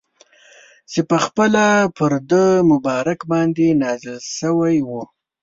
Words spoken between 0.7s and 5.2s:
چي پخپله پر ده مبارک باندي نازل سوی وو.